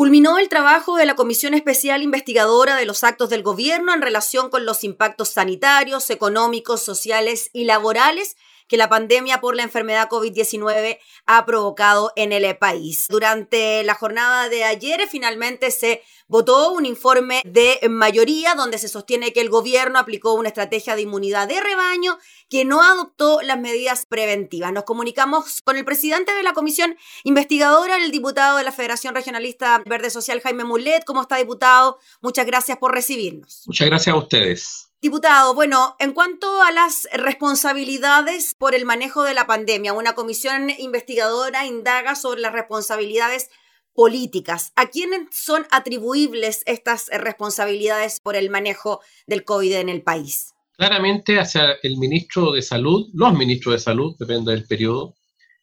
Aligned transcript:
Culminó 0.00 0.38
el 0.38 0.48
trabajo 0.48 0.96
de 0.96 1.04
la 1.04 1.14
Comisión 1.14 1.52
Especial 1.52 2.02
Investigadora 2.02 2.76
de 2.76 2.86
los 2.86 3.04
Actos 3.04 3.28
del 3.28 3.42
Gobierno 3.42 3.92
en 3.92 4.00
relación 4.00 4.48
con 4.48 4.64
los 4.64 4.82
impactos 4.82 5.28
sanitarios, 5.28 6.08
económicos, 6.08 6.82
sociales 6.82 7.50
y 7.52 7.64
laborales 7.64 8.38
que 8.70 8.76
la 8.76 8.88
pandemia 8.88 9.40
por 9.40 9.56
la 9.56 9.64
enfermedad 9.64 10.08
COVID-19 10.08 11.00
ha 11.26 11.44
provocado 11.44 12.12
en 12.14 12.30
el 12.30 12.56
país. 12.56 13.06
Durante 13.08 13.82
la 13.82 13.94
jornada 13.94 14.48
de 14.48 14.62
ayer 14.62 15.08
finalmente 15.10 15.72
se 15.72 16.04
votó 16.28 16.70
un 16.70 16.86
informe 16.86 17.42
de 17.44 17.80
mayoría 17.90 18.54
donde 18.54 18.78
se 18.78 18.86
sostiene 18.86 19.32
que 19.32 19.40
el 19.40 19.50
gobierno 19.50 19.98
aplicó 19.98 20.34
una 20.34 20.50
estrategia 20.50 20.94
de 20.94 21.02
inmunidad 21.02 21.48
de 21.48 21.60
rebaño 21.60 22.16
que 22.48 22.64
no 22.64 22.80
adoptó 22.80 23.42
las 23.42 23.58
medidas 23.58 24.06
preventivas. 24.06 24.72
Nos 24.72 24.84
comunicamos 24.84 25.62
con 25.62 25.76
el 25.76 25.84
presidente 25.84 26.32
de 26.32 26.44
la 26.44 26.52
comisión 26.52 26.96
investigadora, 27.24 27.96
el 27.96 28.12
diputado 28.12 28.58
de 28.58 28.62
la 28.62 28.70
Federación 28.70 29.16
Regionalista 29.16 29.82
Verde 29.84 30.10
Social, 30.10 30.40
Jaime 30.40 30.62
Mulet. 30.62 31.04
¿Cómo 31.04 31.22
está, 31.22 31.38
diputado? 31.38 31.98
Muchas 32.20 32.46
gracias 32.46 32.78
por 32.78 32.94
recibirnos. 32.94 33.64
Muchas 33.66 33.88
gracias 33.88 34.14
a 34.14 34.18
ustedes. 34.18 34.89
Diputado, 35.02 35.54
bueno, 35.54 35.96
en 35.98 36.12
cuanto 36.12 36.60
a 36.60 36.72
las 36.72 37.08
responsabilidades 37.14 38.54
por 38.54 38.74
el 38.74 38.84
manejo 38.84 39.22
de 39.22 39.32
la 39.32 39.46
pandemia, 39.46 39.94
una 39.94 40.14
comisión 40.14 40.68
investigadora 40.78 41.64
indaga 41.64 42.14
sobre 42.14 42.42
las 42.42 42.52
responsabilidades 42.52 43.48
políticas. 43.94 44.72
¿A 44.76 44.90
quiénes 44.90 45.28
son 45.30 45.66
atribuibles 45.70 46.62
estas 46.66 47.08
responsabilidades 47.14 48.20
por 48.20 48.36
el 48.36 48.50
manejo 48.50 49.00
del 49.26 49.42
COVID 49.42 49.72
en 49.76 49.88
el 49.88 50.02
país? 50.02 50.52
Claramente 50.76 51.38
hacia 51.38 51.78
el 51.82 51.96
ministro 51.96 52.52
de 52.52 52.60
Salud, 52.60 53.08
los 53.14 53.32
ministros 53.32 53.76
de 53.76 53.78
Salud, 53.78 54.16
depende 54.18 54.52
del 54.52 54.66
periodo, 54.66 55.14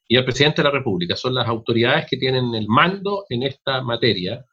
y 0.07 0.15
el 0.15 0.25
presidente 0.25 0.63
de 0.63 0.69
la 0.69 0.71
República. 0.71 1.15
Son 1.15 1.35
las 1.35 1.47
autoridades 1.47 2.07
que 2.09 2.17
tienen 2.17 2.55
el 2.55 2.67
mando 2.67 3.25
en 3.29 3.43
esta 3.43 3.83
materia 3.83 4.43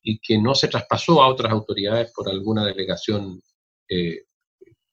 y 0.00 0.20
que 0.20 0.38
no 0.38 0.54
se 0.54 0.68
traspasó 0.68 1.22
a 1.22 1.28
otras 1.28 1.50
autoridades 1.50 2.12
por 2.14 2.28
alguna 2.28 2.64
delegación 2.64 3.42
eh, 3.88 4.27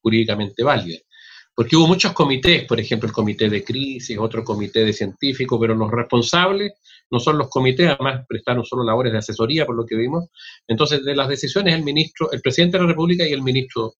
jurídicamente 0.05 0.63
válida. 0.63 0.99
Porque 1.55 1.75
hubo 1.75 1.87
muchos 1.87 2.13
comités, 2.13 2.65
por 2.65 2.79
ejemplo, 2.79 3.07
el 3.07 3.13
comité 3.13 3.49
de 3.49 3.63
crisis, 3.63 4.17
otro 4.19 4.43
comité 4.43 4.85
de 4.85 4.93
científicos, 4.93 5.57
pero 5.59 5.73
los 5.73 5.89
responsables 5.89 6.73
no 7.09 7.19
son 7.19 7.39
los 7.39 7.49
comités, 7.49 7.87
además 7.89 8.23
prestaron 8.27 8.63
solo 8.63 8.83
labores 8.83 9.13
de 9.13 9.19
asesoría, 9.19 9.65
por 9.65 9.75
lo 9.75 9.85
que 9.85 9.95
vimos. 9.95 10.25
Entonces, 10.67 11.03
de 11.03 11.15
las 11.15 11.27
decisiones, 11.27 11.73
el 11.73 11.83
ministro, 11.83 12.31
el 12.31 12.41
presidente 12.41 12.77
de 12.77 12.83
la 12.83 12.89
República 12.89 13.27
y 13.27 13.31
el 13.31 13.41
ministro 13.41 13.95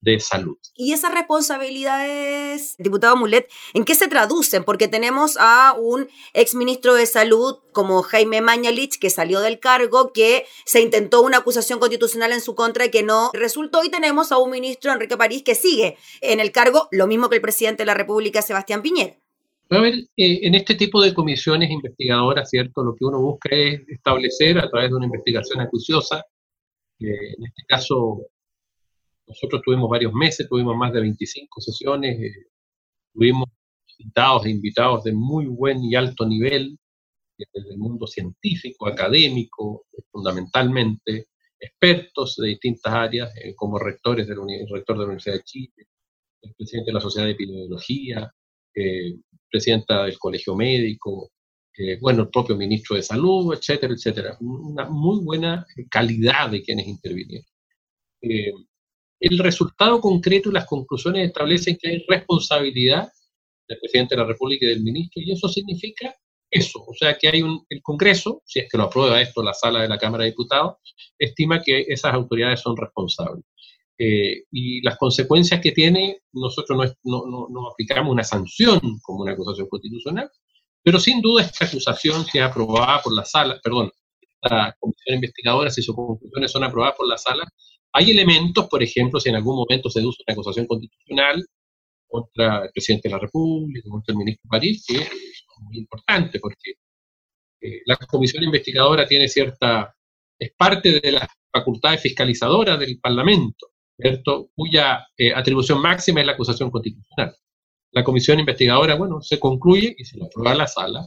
de 0.00 0.18
salud. 0.18 0.56
¿Y 0.74 0.92
esas 0.92 1.12
responsabilidades, 1.12 2.74
diputado 2.78 3.16
Mulet, 3.16 3.50
en 3.74 3.84
qué 3.84 3.94
se 3.94 4.08
traducen? 4.08 4.64
Porque 4.64 4.88
tenemos 4.88 5.36
a 5.38 5.74
un 5.78 6.08
exministro 6.32 6.94
de 6.94 7.06
salud 7.06 7.58
como 7.72 8.02
Jaime 8.02 8.40
Mañalich, 8.40 8.98
que 8.98 9.10
salió 9.10 9.40
del 9.40 9.60
cargo, 9.60 10.12
que 10.12 10.46
se 10.64 10.80
intentó 10.80 11.22
una 11.22 11.38
acusación 11.38 11.78
constitucional 11.78 12.32
en 12.32 12.40
su 12.40 12.54
contra 12.54 12.86
y 12.86 12.90
que 12.90 13.02
no 13.02 13.30
resultó, 13.34 13.84
y 13.84 13.90
tenemos 13.90 14.32
a 14.32 14.38
un 14.38 14.50
ministro, 14.50 14.92
Enrique 14.92 15.16
París, 15.16 15.42
que 15.42 15.54
sigue 15.54 15.96
en 16.20 16.40
el 16.40 16.50
cargo, 16.50 16.88
lo 16.90 17.06
mismo 17.06 17.28
que 17.28 17.36
el 17.36 17.42
presidente 17.42 17.82
de 17.82 17.86
la 17.86 17.94
República, 17.94 18.42
Sebastián 18.42 18.82
Piñera. 18.82 19.16
A 19.72 19.80
ver, 19.80 19.94
eh, 20.16 20.40
en 20.42 20.56
este 20.56 20.74
tipo 20.74 21.00
de 21.00 21.14
comisiones 21.14 21.70
investigadoras, 21.70 22.50
¿cierto? 22.50 22.82
Lo 22.82 22.96
que 22.96 23.04
uno 23.04 23.20
busca 23.20 23.50
es 23.52 23.80
establecer 23.88 24.58
a 24.58 24.68
través 24.68 24.90
de 24.90 24.96
una 24.96 25.06
investigación 25.06 25.60
acuciosa, 25.60 26.24
eh, 26.98 27.34
en 27.38 27.46
este 27.46 27.62
caso 27.68 28.26
nosotros 29.30 29.62
tuvimos 29.64 29.88
varios 29.88 30.12
meses, 30.12 30.48
tuvimos 30.48 30.76
más 30.76 30.92
de 30.92 31.00
25 31.00 31.60
sesiones, 31.60 32.20
eh, 32.20 32.46
tuvimos 33.14 33.48
invitados 33.98 34.46
e 34.46 34.50
invitados 34.50 35.04
de 35.04 35.12
muy 35.12 35.46
buen 35.46 35.84
y 35.84 35.94
alto 35.94 36.26
nivel, 36.26 36.76
desde 37.38 37.70
el 37.70 37.78
mundo 37.78 38.06
científico, 38.06 38.88
académico, 38.88 39.86
fundamentalmente, 40.10 41.28
expertos 41.60 42.36
de 42.38 42.48
distintas 42.48 42.92
áreas, 42.92 43.30
eh, 43.36 43.54
como 43.54 43.78
rectores 43.78 44.26
del 44.26 44.38
rector 44.70 44.96
de 44.96 45.00
la 45.00 45.06
Universidad 45.06 45.36
de 45.36 45.44
Chile, 45.44 45.86
el 46.42 46.54
presidente 46.54 46.90
de 46.90 46.94
la 46.94 47.00
Sociedad 47.00 47.26
de 47.26 47.32
Epidemiología, 47.32 48.32
eh, 48.74 49.14
presidenta 49.48 50.04
del 50.04 50.18
Colegio 50.18 50.56
Médico, 50.56 51.30
bueno, 52.02 52.24
el 52.24 52.28
propio 52.28 52.56
ministro 52.56 52.94
de 52.96 53.02
Salud, 53.02 53.54
etcétera, 53.54 53.94
etcétera. 53.94 54.36
Una 54.40 54.90
muy 54.90 55.24
buena 55.24 55.64
calidad 55.88 56.50
de 56.50 56.62
quienes 56.62 56.86
intervinieron 56.86 57.46
el 59.20 59.38
resultado 59.38 60.00
concreto 60.00 60.50
y 60.50 60.54
las 60.54 60.66
conclusiones 60.66 61.28
establecen 61.28 61.76
que 61.80 61.90
hay 61.90 62.04
responsabilidad 62.08 63.08
del 63.68 63.78
presidente 63.78 64.16
de 64.16 64.22
la 64.22 64.26
República 64.26 64.66
y 64.66 64.70
del 64.70 64.82
ministro, 64.82 65.22
y 65.22 65.32
eso 65.32 65.48
significa 65.48 66.14
eso, 66.50 66.82
o 66.84 66.94
sea 66.94 67.16
que 67.16 67.28
hay 67.28 67.42
un, 67.42 67.64
el 67.68 67.80
Congreso, 67.80 68.42
si 68.44 68.58
es 68.58 68.68
que 68.68 68.76
lo 68.76 68.84
aprueba 68.84 69.20
esto 69.20 69.42
la 69.42 69.54
sala 69.54 69.82
de 69.82 69.88
la 69.88 69.98
Cámara 69.98 70.24
de 70.24 70.30
Diputados, 70.30 70.78
estima 71.16 71.62
que 71.62 71.84
esas 71.88 72.12
autoridades 72.12 72.60
son 72.60 72.76
responsables. 72.76 73.44
Eh, 73.96 74.44
y 74.50 74.80
las 74.80 74.96
consecuencias 74.96 75.60
que 75.60 75.72
tiene, 75.72 76.22
nosotros 76.32 76.96
no, 77.04 77.68
aplicamos 77.70 78.10
una 78.10 78.24
sanción 78.24 78.80
como 79.02 79.22
una 79.22 79.32
acusación 79.32 79.68
constitucional, 79.68 80.30
pero 80.82 80.98
sin 80.98 81.20
duda 81.20 81.44
esta 81.44 81.66
acusación, 81.66 82.24
si 82.24 82.38
es 82.38 82.44
aprobada 82.44 83.02
por 83.02 83.14
la 83.14 83.24
sala, 83.24 83.60
perdón, 83.62 83.90
la 84.42 84.74
comisión 84.80 85.16
investigadora, 85.16 85.70
si 85.70 85.82
sus 85.82 85.94
conclusiones 85.94 86.50
son 86.50 86.64
aprobadas 86.64 86.96
por 86.96 87.06
la 87.06 87.18
sala, 87.18 87.44
hay 87.92 88.10
elementos, 88.10 88.68
por 88.68 88.82
ejemplo, 88.82 89.20
si 89.20 89.28
en 89.28 89.36
algún 89.36 89.56
momento 89.56 89.90
se 89.90 90.00
deduce 90.00 90.22
una 90.26 90.34
acusación 90.34 90.66
constitucional 90.66 91.44
contra 92.06 92.64
el 92.64 92.70
presidente 92.72 93.08
de 93.08 93.14
la 93.14 93.20
República, 93.20 93.88
contra 93.88 94.12
el 94.12 94.18
ministro 94.18 94.48
París, 94.48 94.84
que 94.86 94.96
es 94.98 95.44
muy 95.60 95.78
importante 95.78 96.38
porque 96.40 96.74
eh, 97.60 97.82
la 97.86 97.96
comisión 97.96 98.42
investigadora 98.44 99.06
tiene 99.06 99.28
cierta, 99.28 99.94
es 100.38 100.52
parte 100.56 101.00
de 101.00 101.12
las 101.12 101.28
facultades 101.52 102.00
fiscalizadoras 102.00 102.78
del 102.78 102.98
Parlamento, 103.00 103.68
¿cierto? 103.98 104.50
cuya 104.54 105.06
eh, 105.16 105.32
atribución 105.34 105.80
máxima 105.80 106.20
es 106.20 106.26
la 106.26 106.32
acusación 106.32 106.70
constitucional. 106.70 107.34
La 107.92 108.04
comisión 108.04 108.38
investigadora, 108.38 108.94
bueno, 108.94 109.20
se 109.20 109.38
concluye 109.40 109.94
y 109.98 110.04
se 110.04 110.16
lo 110.16 110.26
aprueba 110.26 110.54
la 110.54 110.66
sala, 110.66 111.06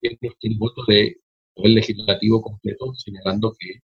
y 0.00 0.08
el 0.08 0.58
voto 0.58 0.82
del 0.86 1.16
legislativo 1.56 2.40
completo 2.40 2.94
señalando 2.94 3.54
que 3.58 3.80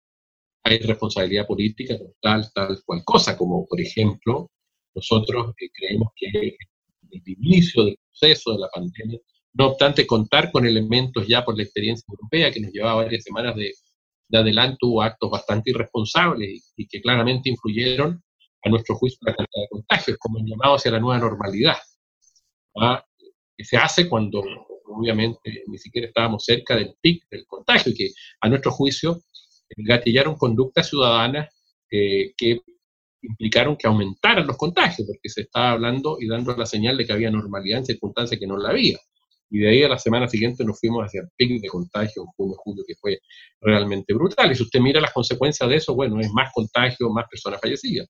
hay 0.65 0.79
responsabilidad 0.79 1.47
política 1.47 1.97
tal, 2.21 2.51
tal 2.53 2.79
cual 2.85 3.03
cosa, 3.05 3.37
como 3.37 3.67
por 3.67 3.81
ejemplo, 3.81 4.51
nosotros 4.95 5.55
eh, 5.61 5.69
creemos 5.73 6.09
que 6.17 6.57
el 7.11 7.23
inicio 7.27 7.85
del 7.85 7.99
proceso 8.11 8.53
de 8.53 8.59
la 8.59 8.69
pandemia, 8.69 9.19
no 9.55 9.69
obstante 9.69 10.07
contar 10.07 10.51
con 10.51 10.67
elementos 10.67 11.27
ya 11.27 11.45
por 11.45 11.57
la 11.57 11.63
experiencia 11.63 12.05
europea 12.09 12.51
que 12.51 12.61
nos 12.61 12.73
llevaba 12.73 13.03
varias 13.03 13.25
semanas 13.25 13.55
de, 13.57 13.73
de 14.29 14.39
adelanto, 14.39 14.87
hubo 14.87 15.03
actos 15.03 15.31
bastante 15.31 15.71
irresponsables 15.71 16.73
y, 16.77 16.87
que 16.87 17.03
claramente 17.03 17.51
influyeron 17.51 18.23
a 18.65 18.69
nuestro 18.71 18.95
juicio 18.97 19.19
la 19.23 19.35
cantidad 19.35 19.63
de 19.63 19.69
contagios, 19.69 20.17
como 20.19 20.39
el 20.39 20.47
llamado 20.47 20.77
hacia 20.77 20.93
la 20.93 21.01
nueva 21.01 21.19
normalidad, 21.19 21.77
¿ah? 22.81 23.05
que 23.57 23.65
se 23.65 23.77
hace 23.77 24.09
cuando 24.09 24.43
obviamente 24.87 25.65
ni 25.67 25.79
siquiera 25.79 26.09
estábamos 26.09 26.45
cerca 26.45 26.77
del 26.77 26.95
pic 27.01 27.25
del 27.31 27.47
contagio 27.47 27.93
y 27.93 27.95
que 27.95 28.09
a 28.41 28.49
nuestro 28.49 28.71
juicio 28.71 29.21
gatillaron 29.77 30.37
conductas 30.37 30.89
ciudadanas 30.89 31.49
que 31.89 32.33
implicaron 33.23 33.77
que 33.77 33.87
aumentaran 33.87 34.47
los 34.47 34.57
contagios, 34.57 35.07
porque 35.07 35.29
se 35.29 35.43
estaba 35.43 35.73
hablando 35.73 36.17
y 36.21 36.29
dando 36.29 36.55
la 36.57 36.67
señal 36.67 36.97
de 36.97 37.07
que 37.07 37.13
había 37.13 37.31
normalidad 37.31 37.79
en 37.79 37.87
circunstancias 37.87 38.39
que 38.39 38.47
no 38.47 38.57
la 38.57 38.71
había. 38.71 38.99
Y 39.51 39.59
de 39.59 39.69
ahí 39.69 39.83
a 39.83 39.89
la 39.89 39.99
semana 39.99 40.27
siguiente 40.29 40.65
nos 40.65 40.81
fuimos 40.81 41.05
hacia 41.05 41.21
el 41.21 41.29
pic 41.37 41.61
de 41.61 41.69
contagio 41.69 42.23
en 42.23 42.29
junio, 42.29 42.57
julio, 42.59 42.85
que 42.87 42.95
fue 42.95 43.19
realmente 43.61 44.15
brutal. 44.15 44.51
Y 44.51 44.55
si 44.55 44.63
usted 44.63 44.81
mira 44.81 45.01
las 45.01 45.13
consecuencias 45.13 45.69
de 45.69 45.77
eso, 45.77 45.95
bueno, 45.95 46.19
es 46.21 46.31
más 46.33 46.51
contagio, 46.53 47.11
más 47.11 47.27
personas 47.31 47.61
fallecidas. 47.61 48.09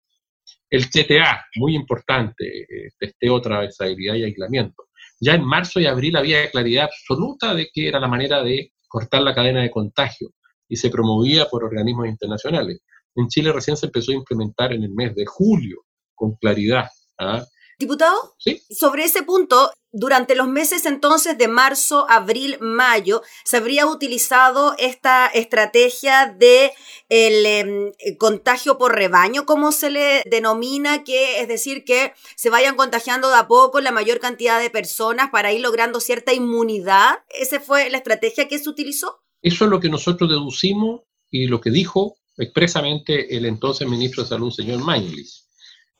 El 0.70 0.88
TTA, 0.88 1.44
muy 1.56 1.74
importante, 1.74 2.46
eh, 2.46 2.90
testeo, 2.98 3.40
trazabilidad 3.40 4.14
y 4.14 4.24
aislamiento. 4.24 4.84
Ya 5.20 5.34
en 5.34 5.44
marzo 5.44 5.80
y 5.80 5.86
abril 5.86 6.16
había 6.16 6.48
claridad 6.50 6.84
absoluta 6.84 7.54
de 7.54 7.68
que 7.72 7.88
era 7.88 8.00
la 8.00 8.08
manera 8.08 8.42
de 8.42 8.72
cortar 8.88 9.22
la 9.22 9.34
cadena 9.34 9.62
de 9.62 9.70
contagio 9.70 10.30
y 10.72 10.76
se 10.76 10.88
promovía 10.88 11.50
por 11.50 11.64
organismos 11.64 12.06
internacionales. 12.08 12.80
En 13.14 13.28
Chile 13.28 13.52
recién 13.52 13.76
se 13.76 13.84
empezó 13.84 14.10
a 14.12 14.14
implementar 14.14 14.72
en 14.72 14.82
el 14.82 14.94
mes 14.94 15.14
de 15.14 15.26
julio, 15.26 15.84
con 16.14 16.32
claridad. 16.36 16.86
¿ah? 17.18 17.44
Diputado, 17.78 18.36
¿Sí? 18.38 18.62
sobre 18.70 19.04
ese 19.04 19.22
punto, 19.22 19.70
durante 19.90 20.34
los 20.34 20.48
meses 20.48 20.86
entonces 20.86 21.36
de 21.36 21.46
marzo, 21.46 22.06
abril, 22.08 22.56
mayo, 22.60 23.20
se 23.44 23.58
habría 23.58 23.86
utilizado 23.86 24.74
esta 24.78 25.26
estrategia 25.26 26.34
de 26.38 26.72
el, 27.10 27.44
em, 27.44 27.92
contagio 28.18 28.78
por 28.78 28.94
rebaño, 28.94 29.44
como 29.44 29.72
se 29.72 29.90
le 29.90 30.22
denomina, 30.24 31.04
que 31.04 31.40
es 31.42 31.48
decir, 31.48 31.84
que 31.84 32.14
se 32.34 32.48
vayan 32.48 32.76
contagiando 32.76 33.28
de 33.28 33.36
a 33.36 33.46
poco 33.46 33.82
la 33.82 33.92
mayor 33.92 34.20
cantidad 34.20 34.58
de 34.58 34.70
personas 34.70 35.28
para 35.28 35.52
ir 35.52 35.60
logrando 35.60 36.00
cierta 36.00 36.32
inmunidad. 36.32 37.18
¿Esa 37.28 37.60
fue 37.60 37.90
la 37.90 37.98
estrategia 37.98 38.48
que 38.48 38.58
se 38.58 38.70
utilizó? 38.70 39.21
Eso 39.42 39.64
es 39.64 39.70
lo 39.70 39.80
que 39.80 39.88
nosotros 39.88 40.30
deducimos 40.30 41.02
y 41.30 41.46
lo 41.46 41.60
que 41.60 41.70
dijo 41.70 42.16
expresamente 42.38 43.36
el 43.36 43.44
entonces 43.44 43.88
ministro 43.88 44.22
de 44.22 44.28
Salud, 44.28 44.50
señor 44.50 44.82
Mañelis. 44.84 45.48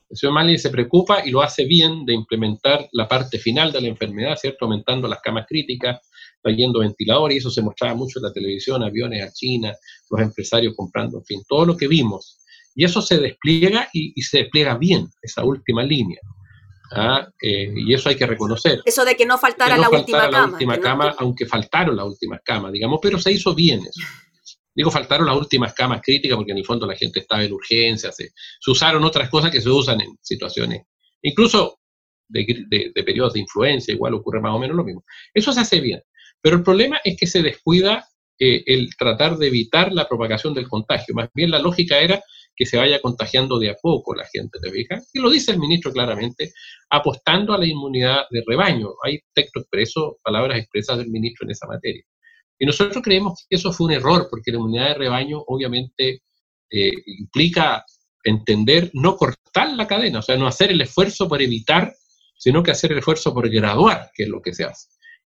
El 0.09 0.17
señor 0.17 0.35
Mañelis 0.35 0.63
se 0.63 0.71
preocupa 0.71 1.27
y 1.27 1.31
lo 1.31 1.43
hace 1.43 1.65
bien 1.65 2.05
de 2.05 2.15
implementar 2.15 2.89
la 2.93 3.09
parte 3.09 3.39
final 3.39 3.73
de 3.73 3.81
la 3.81 3.89
enfermedad, 3.89 4.37
¿cierto? 4.37 4.67
Aumentando 4.67 5.09
las 5.09 5.21
camas 5.21 5.47
críticas, 5.49 6.01
trayendo 6.43 6.81
ventiladores, 6.81 7.37
y 7.37 7.39
eso 7.39 7.51
se 7.51 7.63
mostraba 7.63 7.95
mucho 7.95 8.19
en 8.19 8.25
la 8.25 8.33
televisión, 8.33 8.83
aviones 8.83 9.27
a 9.27 9.33
China, 9.33 9.73
los 10.11 10.21
empresarios 10.21 10.75
comprando, 10.77 11.19
en 11.19 11.25
fin, 11.25 11.43
todo 11.49 11.65
lo 11.65 11.77
que 11.77 11.89
vimos. 11.89 12.39
Y 12.75 12.85
eso 12.85 13.03
se 13.03 13.19
despliega 13.19 13.89
y, 13.93 14.21
se 14.23 14.39
despliega 14.39 14.77
bien, 14.77 15.09
esa 15.23 15.45
última 15.45 15.83
línea. 15.83 16.21
¿Ah? 16.95 17.29
Eh, 17.41 17.73
y 17.75 17.95
eso 17.95 18.09
hay 18.09 18.17
que 18.17 18.27
reconocer. 18.27 18.81
Eso 18.85 19.05
de 19.05 19.15
que 19.15 19.27
no 19.27 19.39
faltara, 19.39 19.77
la, 19.77 19.89
última 19.89 20.29
la 20.29 20.47
última 20.47 20.79
cama. 20.79 21.15
aunque 21.19 21.47
faltaron 21.47 21.97
las 21.97 22.07
últimas 22.07 22.41
camas, 22.45 22.73
digamos, 22.73 22.99
pero 23.03 23.19
se 23.19 23.33
hizo 23.33 23.55
bien 23.55 23.81
eso. 23.81 24.01
Digo, 24.75 24.91
faltaron 24.91 25.27
las 25.27 25.37
últimas 25.37 25.75
camas 25.75 26.01
críticas 26.03 26.37
porque 26.37 26.53
en 26.53 26.59
el 26.59 26.65
fondo 26.65 26.87
la 26.87 26.97
gente 26.97 27.21
estaba 27.21 27.45
en 27.45 27.53
urgencia, 27.53 28.11
se, 28.11 28.31
usaron 28.67 29.05
otras 29.05 29.29
cosas 29.29 29.51
que 29.51 29.61
se 29.61 29.69
usan 29.69 30.01
en 30.01 30.17
situaciones, 30.23 30.83
incluso 31.21 31.81
de, 32.29 32.65
de, 32.69 33.05
periodos 33.05 33.35
de 33.35 33.41
influencia, 33.41 33.93
igual 33.93 34.15
ocurre 34.15 34.41
más 34.41 34.55
o 34.55 34.59
menos 34.59 34.77
lo 34.77 34.85
mismo. 34.85 35.05
Eso 35.35 35.53
se 35.53 35.61
hace 35.61 35.81
bien, 35.81 36.01
pero 36.41 36.57
el 36.57 36.63
problema 36.63 37.01
es 37.05 37.17
que 37.19 37.27
se 37.27 37.43
descuida 37.43 38.07
eh, 38.39 38.65
el 38.67 38.97
tratar 38.97 39.37
de 39.37 39.47
evitar 39.47 39.93
la 39.93 40.09
propagación 40.09 40.53
del 40.55 40.69
contagio. 40.69 41.15
Más 41.15 41.29
bien 41.33 41.51
la 41.51 41.61
lógica 41.61 41.99
era 42.01 42.21
que 42.55 42.67
se 42.67 42.77
vaya 42.77 43.01
contagiando 43.01 43.59
de 43.59 43.71
a 43.71 43.77
poco 43.81 44.15
la 44.15 44.27
gente, 44.33 44.59
¿te 44.61 44.71
fijas? 44.71 45.09
Y 45.13 45.21
lo 45.21 45.31
dice 45.31 45.53
el 45.53 45.59
ministro 45.59 45.93
claramente, 45.93 46.53
apostando 46.91 47.55
a 47.55 47.59
la 47.59 47.67
inmunidad 47.67 48.25
de 48.31 48.43
rebaño. 48.47 48.91
Hay 49.05 49.21
texto 49.33 49.61
expreso, 49.61 50.19
palabras 50.23 50.59
expresas 50.59 50.99
del 50.99 51.11
ministro 51.11 51.47
en 51.47 51.53
esa 51.53 51.67
materia. 51.67 52.03
Y 52.59 52.67
nosotros 52.67 53.03
creemos 53.03 53.47
que 53.49 53.57
eso 53.57 53.73
fue 53.73 53.87
un 53.87 53.93
error, 53.93 54.29
porque 54.31 54.53
la 54.53 54.59
inmunidad 54.59 54.89
de 54.89 54.95
rebaño 54.95 55.43
obviamente 55.47 56.23
eh, 56.71 56.93
implica 57.07 57.85
entender, 58.25 58.91
no 58.95 59.17
cortar 59.17 59.73
la 59.73 59.87
cadena, 59.87 60.21
o 60.21 60.23
sea, 60.23 60.37
no 60.37 60.47
hacer 60.47 60.71
el 60.71 60.81
esfuerzo 60.81 61.29
por 61.29 61.43
evitar, 61.43 61.93
sino 62.39 62.63
que 62.63 62.71
hacer 62.71 62.93
el 62.93 62.99
esfuerzo 62.99 63.35
por 63.35 63.49
graduar, 63.51 64.11
que 64.15 64.25
es 64.25 64.29
lo 64.29 64.41
que 64.41 64.55
se 64.55 64.65
hace. 64.65 64.89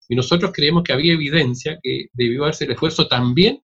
Y 0.08 0.16
nosotros 0.16 0.50
creemos 0.52 0.82
que 0.82 0.92
había 0.92 1.12
evidencia 1.12 1.78
que 1.82 2.06
debió 2.12 2.44
hacerse 2.44 2.64
el 2.64 2.72
esfuerzo 2.72 3.06
también 3.06 3.62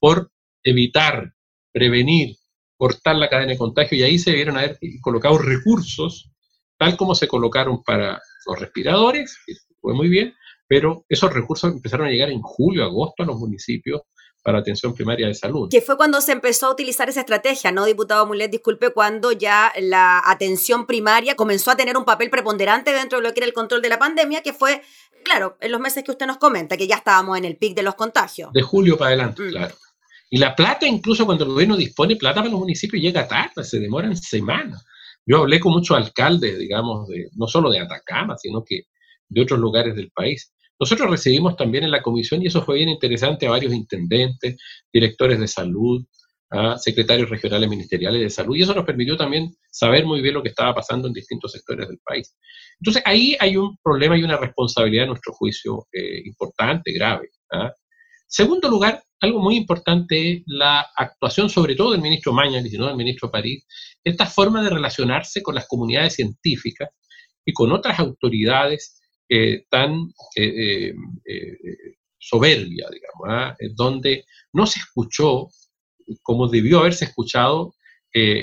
por 0.00 0.32
evitar, 0.64 1.32
prevenir, 1.72 2.36
cortar 2.76 3.16
la 3.16 3.28
cadena 3.28 3.52
de 3.52 3.58
contagio, 3.58 3.98
y 3.98 4.02
ahí 4.02 4.18
se 4.18 4.30
debieron 4.30 4.58
haber 4.58 4.78
colocado 5.00 5.38
recursos, 5.38 6.30
tal 6.78 6.96
como 6.96 7.14
se 7.14 7.28
colocaron 7.28 7.82
para 7.82 8.20
los 8.46 8.58
respiradores, 8.58 9.38
que 9.46 9.54
fue 9.80 9.94
muy 9.94 10.08
bien, 10.08 10.34
pero 10.66 11.04
esos 11.08 11.32
recursos 11.32 11.72
empezaron 11.72 12.06
a 12.06 12.10
llegar 12.10 12.30
en 12.30 12.42
julio, 12.42 12.84
agosto 12.84 13.22
a 13.22 13.26
los 13.26 13.36
municipios 13.36 14.02
para 14.44 14.58
atención 14.58 14.94
primaria 14.94 15.26
de 15.26 15.34
salud. 15.34 15.68
Que 15.70 15.80
fue 15.80 15.96
cuando 15.96 16.20
se 16.20 16.32
empezó 16.32 16.66
a 16.66 16.70
utilizar 16.70 17.08
esa 17.08 17.20
estrategia, 17.20 17.72
¿no, 17.72 17.86
diputado 17.86 18.26
Mulet? 18.26 18.50
Disculpe, 18.50 18.90
cuando 18.90 19.32
ya 19.32 19.72
la 19.80 20.22
atención 20.24 20.86
primaria 20.86 21.34
comenzó 21.34 21.70
a 21.70 21.76
tener 21.76 21.96
un 21.96 22.04
papel 22.04 22.28
preponderante 22.28 22.92
dentro 22.92 23.18
de 23.18 23.26
lo 23.26 23.32
que 23.32 23.40
era 23.40 23.46
el 23.46 23.54
control 23.54 23.80
de 23.80 23.88
la 23.88 23.98
pandemia, 23.98 24.42
que 24.42 24.52
fue, 24.52 24.82
claro, 25.24 25.56
en 25.60 25.72
los 25.72 25.80
meses 25.80 26.04
que 26.04 26.10
usted 26.10 26.26
nos 26.26 26.36
comenta, 26.36 26.76
que 26.76 26.86
ya 26.86 26.96
estábamos 26.96 27.38
en 27.38 27.46
el 27.46 27.56
pic 27.56 27.74
de 27.74 27.82
los 27.82 27.94
contagios. 27.94 28.52
De 28.52 28.60
julio 28.60 28.98
para 28.98 29.08
adelante, 29.08 29.42
mm. 29.42 29.48
claro. 29.48 29.74
Y 30.34 30.38
la 30.38 30.56
plata, 30.56 30.84
incluso 30.84 31.26
cuando 31.26 31.44
el 31.44 31.50
gobierno 31.50 31.76
dispone 31.76 32.16
plata 32.16 32.40
para 32.40 32.50
los 32.50 32.58
municipios, 32.58 33.00
llega 33.00 33.28
tarde, 33.28 33.62
se 33.62 33.78
demoran 33.78 34.16
semanas. 34.16 34.84
Yo 35.24 35.38
hablé 35.38 35.60
con 35.60 35.70
muchos 35.70 35.96
alcaldes, 35.96 36.58
digamos, 36.58 37.06
de, 37.06 37.28
no 37.36 37.46
solo 37.46 37.70
de 37.70 37.78
Atacama, 37.78 38.36
sino 38.36 38.64
que 38.64 38.86
de 39.28 39.40
otros 39.42 39.60
lugares 39.60 39.94
del 39.94 40.10
país. 40.10 40.52
Nosotros 40.80 41.08
recibimos 41.08 41.56
también 41.56 41.84
en 41.84 41.92
la 41.92 42.02
comisión, 42.02 42.42
y 42.42 42.48
eso 42.48 42.64
fue 42.64 42.78
bien 42.78 42.88
interesante, 42.88 43.46
a 43.46 43.50
varios 43.50 43.72
intendentes, 43.72 44.56
directores 44.92 45.38
de 45.38 45.46
salud, 45.46 46.04
a 46.50 46.78
secretarios 46.78 47.30
regionales 47.30 47.70
ministeriales 47.70 48.20
de 48.20 48.30
salud, 48.30 48.56
y 48.56 48.62
eso 48.62 48.74
nos 48.74 48.84
permitió 48.84 49.16
también 49.16 49.54
saber 49.70 50.04
muy 50.04 50.20
bien 50.20 50.34
lo 50.34 50.42
que 50.42 50.48
estaba 50.48 50.74
pasando 50.74 51.06
en 51.06 51.14
distintos 51.14 51.52
sectores 51.52 51.86
del 51.86 52.00
país. 52.04 52.36
Entonces, 52.80 53.04
ahí 53.06 53.36
hay 53.38 53.56
un 53.56 53.78
problema 53.80 54.18
y 54.18 54.24
una 54.24 54.36
responsabilidad, 54.36 55.04
a 55.04 55.10
nuestro 55.10 55.32
juicio, 55.32 55.86
eh, 55.92 56.22
importante, 56.24 56.92
grave. 56.92 57.28
¿ah? 57.52 57.72
Segundo 58.26 58.68
lugar, 58.68 59.00
algo 59.24 59.40
muy 59.40 59.56
importante 59.56 60.32
es 60.32 60.42
la 60.46 60.86
actuación, 60.96 61.48
sobre 61.48 61.74
todo 61.74 61.92
del 61.92 62.00
ministro 62.00 62.32
Mañalich 62.32 62.78
no 62.78 62.86
del 62.86 62.96
ministro 62.96 63.30
París, 63.30 63.66
esta 64.02 64.26
forma 64.26 64.62
de 64.62 64.70
relacionarse 64.70 65.42
con 65.42 65.54
las 65.54 65.66
comunidades 65.66 66.14
científicas 66.14 66.90
y 67.44 67.52
con 67.52 67.72
otras 67.72 67.98
autoridades 67.98 69.00
eh, 69.28 69.64
tan 69.70 70.12
eh, 70.36 70.92
eh, 71.24 71.54
soberbia, 72.18 72.86
digamos, 72.90 73.26
¿ah? 73.28 73.56
donde 73.74 74.24
no 74.52 74.66
se 74.66 74.80
escuchó 74.80 75.48
como 76.22 76.48
debió 76.48 76.80
haberse 76.80 77.06
escuchado 77.06 77.74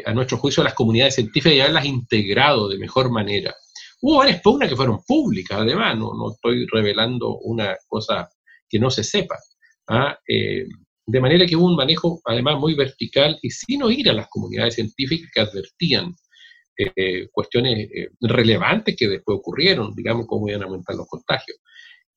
a 0.05 0.13
nuestro 0.13 0.37
juicio 0.37 0.63
las 0.63 0.73
comunidades 0.73 1.15
científicas 1.15 1.53
y 1.53 1.61
haberlas 1.61 1.85
integrado 1.85 2.67
de 2.67 2.77
mejor 2.77 3.09
manera. 3.09 3.55
Hubo 4.01 4.17
varias 4.17 4.41
pugnas 4.41 4.67
que 4.67 4.75
fueron 4.75 5.01
públicas, 5.07 5.59
además, 5.61 5.97
no, 5.97 6.13
no 6.13 6.31
estoy 6.33 6.65
revelando 6.65 7.37
una 7.37 7.77
cosa 7.87 8.27
que 8.67 8.79
no 8.79 8.89
se 8.89 9.03
sepa. 9.03 9.37
¿Ah? 9.89 10.17
de 10.27 11.19
manera 11.19 11.45
que 11.45 11.55
hubo 11.55 11.65
un 11.65 11.75
manejo, 11.75 12.21
además, 12.25 12.59
muy 12.59 12.73
vertical 12.75 13.37
y 13.41 13.49
sin 13.49 13.83
oír 13.83 14.09
a 14.09 14.13
las 14.13 14.27
comunidades 14.29 14.75
científicas 14.75 15.29
que 15.33 15.41
advertían 15.41 16.15
eh, 16.77 17.27
cuestiones 17.31 17.89
eh, 17.93 18.09
relevantes 18.21 18.95
que 18.95 19.07
después 19.07 19.37
ocurrieron, 19.37 19.93
digamos, 19.93 20.25
cómo 20.25 20.47
iban 20.47 20.63
a 20.63 20.65
aumentar 20.65 20.95
los 20.95 21.07
contagios. 21.07 21.57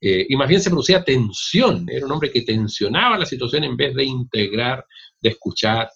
Eh, 0.00 0.26
y 0.28 0.36
más 0.36 0.48
bien 0.48 0.60
se 0.60 0.70
producía 0.70 1.04
tensión, 1.04 1.86
era 1.90 2.06
un 2.06 2.12
hombre 2.12 2.30
que 2.30 2.42
tensionaba 2.42 3.18
la 3.18 3.26
situación 3.26 3.64
en 3.64 3.76
vez 3.76 3.94
de 3.94 4.04
integrar, 4.04 4.84
de 5.20 5.30
escuchar, 5.30 5.90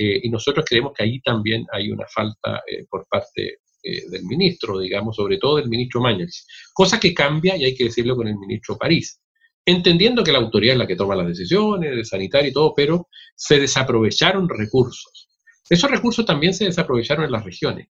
y 0.00 0.30
nosotros 0.30 0.64
creemos 0.64 0.92
que 0.96 1.02
ahí 1.02 1.20
también 1.22 1.66
hay 1.72 1.90
una 1.90 2.06
falta 2.06 2.62
por 2.88 3.04
parte 3.08 3.58
del 3.82 4.22
ministro, 4.26 4.78
digamos, 4.78 5.16
sobre 5.16 5.38
todo 5.38 5.56
del 5.56 5.68
ministro 5.68 6.00
Mañez, 6.00 6.46
cosa 6.72 7.00
que 7.00 7.12
cambia, 7.12 7.56
y 7.56 7.64
hay 7.64 7.74
que 7.74 7.82
decirlo 7.82 8.14
con 8.14 8.28
el 8.28 8.36
ministro 8.36 8.78
París, 8.78 9.20
entendiendo 9.70 10.24
que 10.24 10.32
la 10.32 10.38
autoridad 10.38 10.74
es 10.74 10.78
la 10.78 10.86
que 10.86 10.96
toma 10.96 11.16
las 11.16 11.28
decisiones, 11.28 11.94
de 11.94 12.04
sanitario 12.04 12.50
y 12.50 12.52
todo, 12.52 12.72
pero 12.74 13.08
se 13.34 13.60
desaprovecharon 13.60 14.48
recursos. 14.48 15.28
Esos 15.68 15.90
recursos 15.90 16.24
también 16.24 16.54
se 16.54 16.64
desaprovecharon 16.64 17.24
en 17.24 17.32
las 17.32 17.44
regiones 17.44 17.88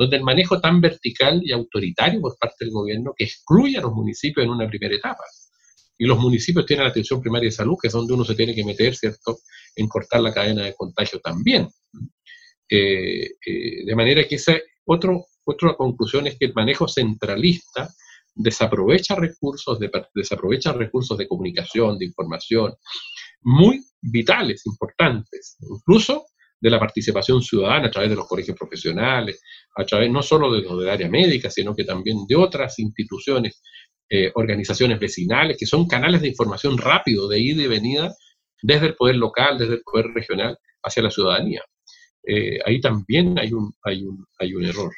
donde 0.00 0.16
el 0.16 0.22
manejo 0.22 0.58
tan 0.58 0.80
vertical 0.80 1.42
y 1.44 1.52
autoritario 1.52 2.22
por 2.22 2.38
parte 2.38 2.64
del 2.64 2.70
gobierno 2.70 3.12
que 3.14 3.24
excluye 3.24 3.76
a 3.76 3.82
los 3.82 3.92
municipios 3.92 4.46
en 4.46 4.50
una 4.50 4.66
primera 4.66 4.94
etapa. 4.94 5.22
Y 5.98 6.06
los 6.06 6.18
municipios 6.18 6.64
tienen 6.64 6.84
la 6.84 6.90
atención 6.90 7.20
primaria 7.20 7.48
de 7.48 7.52
salud, 7.52 7.76
que 7.78 7.88
es 7.88 7.92
donde 7.92 8.14
uno 8.14 8.24
se 8.24 8.34
tiene 8.34 8.54
que 8.54 8.64
meter, 8.64 8.96
¿cierto?, 8.96 9.40
en 9.76 9.86
cortar 9.88 10.22
la 10.22 10.32
cadena 10.32 10.64
de 10.64 10.74
contagio 10.74 11.20
también. 11.20 11.68
Eh, 12.66 13.32
eh, 13.46 13.84
de 13.84 13.94
manera 13.94 14.24
que 14.26 14.36
esa, 14.36 14.56
otro, 14.86 15.26
otra 15.44 15.74
conclusión 15.74 16.26
es 16.26 16.38
que 16.38 16.46
el 16.46 16.54
manejo 16.54 16.88
centralista 16.88 17.90
desaprovecha 18.34 19.14
recursos, 19.14 19.78
de, 19.78 19.90
desaprovecha 20.14 20.72
recursos 20.72 21.16
de 21.18 21.28
comunicación, 21.28 21.98
de 21.98 22.06
información, 22.06 22.74
muy 23.42 23.82
vitales, 24.00 24.66
importantes, 24.66 25.56
incluso 25.60 26.26
de 26.60 26.70
la 26.70 26.78
participación 26.78 27.42
ciudadana 27.42 27.88
a 27.88 27.90
través 27.90 28.10
de 28.10 28.16
los 28.16 28.28
colegios 28.28 28.56
profesionales, 28.56 29.42
a 29.76 29.84
través 29.84 30.10
no 30.10 30.22
solo 30.22 30.52
de 30.52 30.62
los 30.62 30.78
del 30.78 30.90
área 30.90 31.08
médica, 31.08 31.50
sino 31.50 31.74
que 31.74 31.84
también 31.84 32.26
de 32.28 32.36
otras 32.36 32.78
instituciones, 32.78 33.62
eh, 34.08 34.30
organizaciones 34.34 34.98
vecinales, 34.98 35.56
que 35.58 35.66
son 35.66 35.86
canales 35.86 36.20
de 36.20 36.28
información 36.28 36.76
rápido, 36.76 37.28
de 37.28 37.40
ida 37.40 37.62
y 37.62 37.68
venida, 37.68 38.14
desde 38.62 38.88
el 38.88 38.94
poder 38.94 39.16
local, 39.16 39.56
desde 39.56 39.74
el 39.74 39.82
poder 39.82 40.08
regional, 40.08 40.58
hacia 40.82 41.02
la 41.02 41.10
ciudadanía. 41.10 41.62
Eh, 42.26 42.58
ahí 42.66 42.80
también 42.80 43.38
hay 43.38 43.52
un, 43.52 43.72
hay, 43.82 44.04
un, 44.04 44.26
hay 44.38 44.54
un 44.54 44.64
error. 44.64 44.92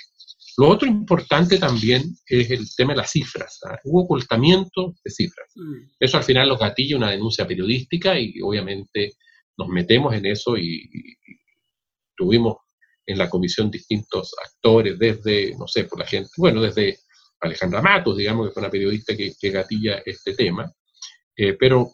Lo 0.58 0.68
otro 0.68 0.88
importante 0.88 1.58
también 1.58 2.02
es 2.26 2.50
el 2.50 2.66
tema 2.76 2.92
de 2.92 2.98
las 2.98 3.10
cifras. 3.10 3.60
¿ah? 3.64 3.78
Hubo 3.84 4.02
ocultamiento 4.02 4.94
de 5.02 5.10
cifras. 5.10 5.48
Mm. 5.54 5.90
Eso 5.98 6.16
al 6.18 6.24
final 6.24 6.48
los 6.48 6.58
gatilla 6.58 6.96
una 6.96 7.10
denuncia 7.10 7.46
periodística 7.46 8.18
y 8.18 8.40
obviamente 8.42 9.14
nos 9.56 9.68
metemos 9.68 10.14
en 10.14 10.26
eso 10.26 10.56
y 10.56 10.88
tuvimos 12.16 12.56
en 13.06 13.18
la 13.18 13.28
comisión 13.28 13.70
distintos 13.70 14.34
actores, 14.44 14.98
desde, 14.98 15.56
no 15.56 15.66
sé, 15.66 15.84
por 15.84 15.98
la 15.98 16.06
gente, 16.06 16.30
bueno, 16.36 16.62
desde 16.62 16.98
Alejandra 17.40 17.82
Matos, 17.82 18.16
digamos, 18.16 18.46
que 18.46 18.54
fue 18.54 18.62
una 18.62 18.70
periodista 18.70 19.16
que, 19.16 19.50
gatilla 19.50 20.02
este 20.04 20.34
tema, 20.34 20.72
eh, 21.36 21.54
pero 21.54 21.92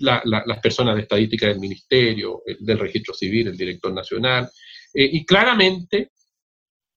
las 0.00 0.60
personas 0.60 0.96
de 0.96 1.02
estadística 1.02 1.46
del 1.46 1.60
ministerio, 1.60 2.42
del 2.60 2.78
registro 2.78 3.14
civil, 3.14 3.48
el 3.48 3.56
director 3.56 3.92
nacional, 3.92 4.50
eh, 4.92 5.08
y 5.12 5.24
claramente 5.24 6.10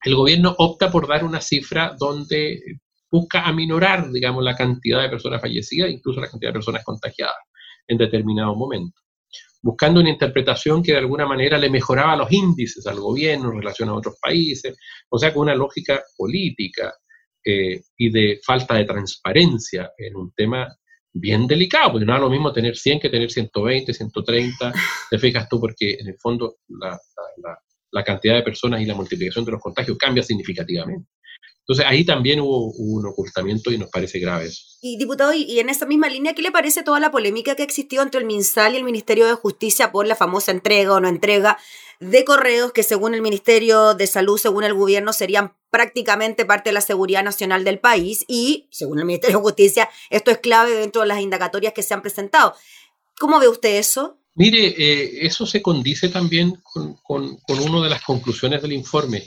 el 0.06 0.14
gobierno 0.14 0.54
opta 0.58 0.88
por 0.88 1.08
dar 1.08 1.24
una 1.24 1.40
cifra 1.40 1.96
donde 1.98 2.60
busca 3.10 3.42
aminorar, 3.42 4.08
digamos, 4.12 4.44
la 4.44 4.54
cantidad 4.54 5.02
de 5.02 5.08
personas 5.08 5.40
fallecidas, 5.40 5.90
incluso 5.90 6.20
la 6.20 6.28
cantidad 6.28 6.50
de 6.50 6.54
personas 6.54 6.84
contagiadas 6.84 7.34
en 7.88 7.98
determinado 7.98 8.54
momento. 8.54 9.00
Buscando 9.60 10.00
una 10.00 10.10
interpretación 10.10 10.80
que 10.80 10.92
de 10.92 10.98
alguna 10.98 11.26
manera 11.26 11.58
le 11.58 11.68
mejoraba 11.68 12.14
los 12.14 12.30
índices 12.30 12.86
al 12.86 13.00
gobierno 13.00 13.50
en 13.50 13.58
relación 13.58 13.88
a 13.88 13.94
otros 13.94 14.16
países, 14.22 14.76
o 15.08 15.18
sea, 15.18 15.34
con 15.34 15.42
una 15.42 15.56
lógica 15.56 16.00
política 16.16 16.94
eh, 17.44 17.80
y 17.96 18.10
de 18.10 18.38
falta 18.44 18.76
de 18.76 18.84
transparencia 18.84 19.90
en 19.98 20.14
un 20.14 20.32
tema 20.32 20.68
bien 21.12 21.48
delicado, 21.48 21.92
porque 21.92 22.06
no 22.06 22.14
es 22.14 22.20
lo 22.20 22.30
mismo 22.30 22.52
tener 22.52 22.76
100 22.76 23.00
que 23.00 23.10
tener 23.10 23.28
120, 23.28 23.92
130, 23.92 24.72
te 25.10 25.18
fijas 25.18 25.48
tú, 25.48 25.58
porque 25.58 25.96
en 25.98 26.08
el 26.08 26.16
fondo 26.16 26.58
la, 26.68 26.96
cantidad 28.04 28.34
de 28.34 28.42
personas 28.42 28.80
y 28.80 28.86
la 28.86 28.94
multiplicación 28.94 29.44
de 29.44 29.52
los 29.52 29.60
contagios 29.60 29.96
cambia 29.98 30.22
significativamente. 30.22 31.08
Entonces 31.60 31.84
ahí 31.84 32.04
también 32.04 32.40
hubo, 32.40 32.70
un 32.72 33.06
ocultamiento 33.06 33.72
y 33.72 33.78
nos 33.78 33.90
parece 33.90 34.20
grave 34.20 34.46
eso. 34.46 34.62
Y 34.82 34.98
diputado, 34.98 35.32
y 35.32 35.58
en 35.58 35.68
esa 35.68 35.84
misma 35.84 36.08
línea, 36.08 36.32
¿qué 36.32 36.42
le 36.42 36.52
parece 36.52 36.84
toda 36.84 37.00
la 37.00 37.10
polémica 37.10 37.56
que 37.56 37.64
existió 37.64 38.02
entre 38.02 38.20
el 38.20 38.26
MinSal 38.26 38.74
y 38.74 38.76
el 38.76 38.84
Ministerio 38.84 39.26
de 39.26 39.34
Justicia 39.34 39.90
por 39.90 40.06
la 40.06 40.14
famosa 40.14 40.52
entrega 40.52 40.92
o 40.92 41.00
no 41.00 41.08
entrega 41.08 41.58
de 42.00 42.24
correos 42.24 42.72
que 42.72 42.82
según 42.82 43.14
el 43.14 43.22
Ministerio 43.22 43.94
de 43.94 44.06
Salud, 44.06 44.38
según 44.38 44.64
el 44.64 44.74
gobierno, 44.74 45.12
serían 45.12 45.54
prácticamente 45.70 46.44
parte 46.44 46.70
de 46.70 46.74
la 46.74 46.80
seguridad 46.80 47.24
nacional 47.24 47.64
del 47.64 47.78
país 47.78 48.24
y, 48.28 48.68
según 48.70 48.98
el 48.98 49.04
Ministerio 49.04 49.38
de 49.38 49.42
Justicia, 49.42 49.88
esto 50.10 50.30
es 50.30 50.38
clave 50.38 50.72
dentro 50.72 51.02
de 51.02 51.08
las 51.08 51.20
indagatorias 51.20 51.72
que 51.72 51.82
se 51.82 51.94
han 51.94 52.02
presentado. 52.02 52.54
¿Cómo 53.18 53.40
ve 53.40 53.48
usted 53.48 53.76
eso? 53.76 54.18
Mire, 54.36 54.66
eh, 54.66 55.26
eso 55.26 55.46
se 55.46 55.62
condice 55.62 56.10
también 56.10 56.58
con, 56.62 56.96
con, 57.02 57.38
una 57.48 57.82
de 57.84 57.90
las 57.90 58.02
conclusiones 58.02 58.60
del 58.60 58.74
informe 58.74 59.24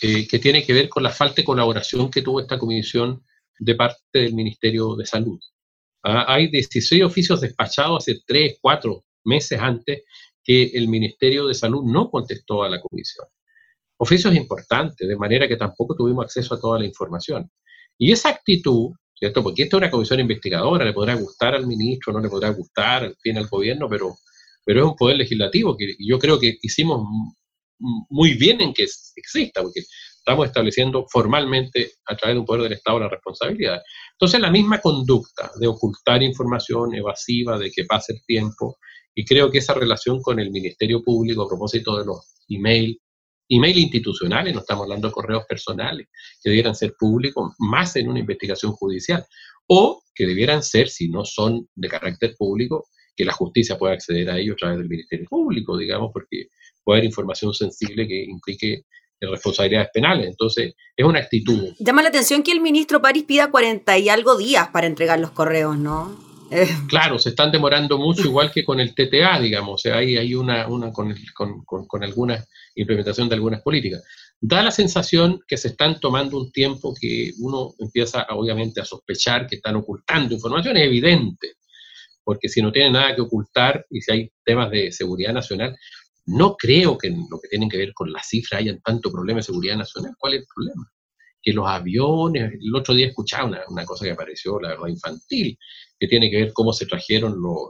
eh, 0.00 0.26
que 0.26 0.38
tiene 0.38 0.64
que 0.64 0.72
ver 0.72 0.88
con 0.88 1.02
la 1.02 1.10
falta 1.10 1.36
de 1.36 1.44
colaboración 1.44 2.10
que 2.10 2.22
tuvo 2.22 2.40
esta 2.40 2.58
comisión 2.58 3.22
de 3.58 3.74
parte 3.74 4.00
del 4.18 4.34
Ministerio 4.34 4.96
de 4.96 5.04
Salud. 5.04 5.38
Ah, 6.02 6.24
hay 6.26 6.50
16 6.50 7.02
oficios 7.04 7.42
despachados 7.42 7.98
hace 8.02 8.22
3, 8.26 8.56
4 8.62 9.04
meses 9.24 9.60
antes 9.60 10.04
que 10.42 10.70
el 10.72 10.88
Ministerio 10.88 11.46
de 11.46 11.52
Salud 11.52 11.84
no 11.84 12.10
contestó 12.10 12.62
a 12.62 12.70
la 12.70 12.80
comisión. 12.80 13.26
Oficios 13.98 14.34
importantes, 14.34 15.06
de 15.06 15.16
manera 15.16 15.46
que 15.46 15.58
tampoco 15.58 15.94
tuvimos 15.94 16.24
acceso 16.24 16.54
a 16.54 16.60
toda 16.60 16.78
la 16.78 16.86
información. 16.86 17.50
Y 17.98 18.10
esa 18.10 18.30
actitud, 18.30 18.92
¿cierto? 19.14 19.42
Porque 19.42 19.64
esta 19.64 19.76
es 19.76 19.82
una 19.82 19.90
comisión 19.90 20.20
investigadora, 20.20 20.86
le 20.86 20.94
podrá 20.94 21.14
gustar 21.14 21.54
al 21.54 21.66
ministro, 21.66 22.14
no 22.14 22.20
le 22.20 22.30
podrá 22.30 22.48
gustar, 22.48 23.04
al 23.04 23.16
fin, 23.16 23.36
al 23.36 23.48
gobierno, 23.48 23.86
pero, 23.90 24.16
pero 24.64 24.80
es 24.80 24.86
un 24.86 24.96
poder 24.96 25.16
legislativo 25.16 25.76
que 25.76 25.94
yo 25.98 26.18
creo 26.18 26.38
que 26.38 26.58
hicimos 26.62 27.06
muy 27.78 28.34
bien 28.34 28.60
en 28.60 28.74
que 28.74 28.82
exista, 29.16 29.62
porque 29.62 29.80
estamos 30.18 30.46
estableciendo 30.46 31.06
formalmente 31.10 31.92
a 32.06 32.16
través 32.16 32.36
de 32.36 32.40
un 32.40 32.46
poder 32.46 32.62
del 32.62 32.74
Estado 32.74 33.00
la 33.00 33.08
responsabilidad. 33.08 33.80
Entonces, 34.12 34.40
la 34.40 34.50
misma 34.50 34.80
conducta 34.80 35.50
de 35.58 35.66
ocultar 35.66 36.22
información 36.22 36.94
evasiva, 36.94 37.58
de 37.58 37.70
que 37.70 37.84
pase 37.84 38.12
el 38.12 38.24
tiempo, 38.26 38.76
y 39.14 39.24
creo 39.24 39.50
que 39.50 39.58
esa 39.58 39.74
relación 39.74 40.20
con 40.20 40.38
el 40.38 40.50
Ministerio 40.50 41.02
Público 41.02 41.42
a 41.42 41.48
propósito 41.48 41.98
de 41.98 42.04
los 42.04 42.34
email, 42.48 43.00
email 43.48 43.78
institucionales, 43.78 44.54
no 44.54 44.60
estamos 44.60 44.84
hablando 44.84 45.08
de 45.08 45.14
correos 45.14 45.44
personales, 45.48 46.08
que 46.42 46.50
debieran 46.50 46.74
ser 46.74 46.94
públicos, 46.98 47.52
más 47.58 47.96
en 47.96 48.08
una 48.08 48.20
investigación 48.20 48.72
judicial, 48.72 49.24
o 49.66 50.02
que 50.14 50.26
debieran 50.26 50.62
ser, 50.62 50.88
si 50.88 51.08
no 51.08 51.24
son 51.24 51.66
de 51.74 51.88
carácter 51.88 52.34
público, 52.36 52.88
que 53.16 53.24
la 53.24 53.32
justicia 53.32 53.76
pueda 53.76 53.94
acceder 53.94 54.30
a 54.30 54.38
ellos 54.38 54.54
a 54.54 54.58
través 54.58 54.78
del 54.78 54.88
Ministerio 54.88 55.26
Público, 55.28 55.76
digamos, 55.76 56.10
porque 56.12 56.48
puede 56.82 56.98
haber 56.98 57.06
información 57.06 57.52
sensible 57.52 58.06
que 58.06 58.24
implique 58.24 58.84
responsabilidades 59.20 59.90
penales. 59.92 60.28
Entonces, 60.28 60.74
es 60.96 61.04
una 61.04 61.20
actitud. 61.20 61.74
Llama 61.78 62.02
la 62.02 62.08
atención 62.08 62.42
que 62.42 62.52
el 62.52 62.60
ministro 62.60 63.02
París 63.02 63.24
pida 63.24 63.50
40 63.50 63.98
y 63.98 64.08
algo 64.08 64.36
días 64.36 64.68
para 64.68 64.86
entregar 64.86 65.20
los 65.20 65.32
correos, 65.32 65.76
¿no? 65.76 66.30
Eh. 66.50 66.68
Claro, 66.88 67.18
se 67.18 67.28
están 67.28 67.52
demorando 67.52 67.96
mucho, 67.96 68.22
igual 68.24 68.50
que 68.50 68.64
con 68.64 68.80
el 68.80 68.94
TTA, 68.94 69.38
digamos, 69.40 69.74
o 69.74 69.78
sea, 69.78 69.98
ahí 69.98 70.16
hay 70.16 70.34
una, 70.34 70.66
una 70.66 70.92
con, 70.92 71.14
con, 71.34 71.64
con, 71.64 71.86
con 71.86 72.02
alguna 72.02 72.44
implementación 72.74 73.28
de 73.28 73.36
algunas 73.36 73.62
políticas. 73.62 74.02
Da 74.40 74.62
la 74.62 74.70
sensación 74.70 75.40
que 75.46 75.56
se 75.56 75.68
están 75.68 76.00
tomando 76.00 76.38
un 76.38 76.50
tiempo 76.50 76.94
que 76.98 77.32
uno 77.38 77.74
empieza, 77.78 78.26
obviamente, 78.30 78.80
a 78.80 78.84
sospechar 78.84 79.46
que 79.46 79.56
están 79.56 79.76
ocultando 79.76 80.34
información, 80.34 80.76
es 80.76 80.86
evidente, 80.86 81.54
porque 82.30 82.48
si 82.48 82.62
no 82.62 82.70
tienen 82.70 82.92
nada 82.92 83.12
que 83.12 83.22
ocultar 83.22 83.84
y 83.90 84.00
si 84.00 84.12
hay 84.12 84.32
temas 84.44 84.70
de 84.70 84.92
seguridad 84.92 85.32
nacional, 85.32 85.76
no 86.26 86.54
creo 86.56 86.96
que 86.96 87.08
en 87.08 87.26
lo 87.28 87.40
que 87.40 87.48
tienen 87.48 87.68
que 87.68 87.76
ver 87.76 87.92
con 87.92 88.12
la 88.12 88.22
cifra 88.22 88.58
hayan 88.58 88.80
tanto 88.82 89.10
problema 89.10 89.38
de 89.38 89.42
seguridad 89.42 89.76
nacional. 89.76 90.14
¿Cuál 90.16 90.34
es 90.34 90.40
el 90.42 90.46
problema? 90.54 90.92
Que 91.42 91.52
los 91.52 91.66
aviones, 91.66 92.52
el 92.52 92.76
otro 92.76 92.94
día 92.94 93.08
escuchaba 93.08 93.46
una, 93.46 93.62
una 93.68 93.84
cosa 93.84 94.04
que 94.04 94.12
apareció, 94.12 94.60
la 94.60 94.68
verdad, 94.68 94.86
infantil, 94.86 95.58
que 95.98 96.06
tiene 96.06 96.30
que 96.30 96.36
ver 96.36 96.52
cómo 96.52 96.72
se 96.72 96.86
trajeron 96.86 97.34
los, 97.42 97.68